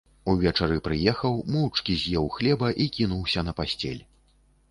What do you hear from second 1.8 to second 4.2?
з'еў хлеба і кінуўся на пасцель.